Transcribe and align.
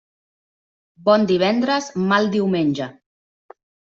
Bon 1.09 1.27
divendres, 1.33 1.89
mal 2.13 2.31
diumenge. 2.37 2.87